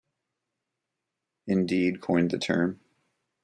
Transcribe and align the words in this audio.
Indeed, 1.45 2.01
coined 2.01 2.31
the 2.31 2.39
term. 2.39 2.79